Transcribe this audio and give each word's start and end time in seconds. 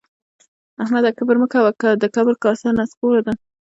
احمده 0.83 1.09
کبر 1.17 1.35
مه 1.41 1.47
کوه؛ 1.53 1.91
د 2.01 2.03
کبر 2.15 2.33
کاسه 2.43 2.69
نسکوره 2.79 3.21
ده 3.25 3.33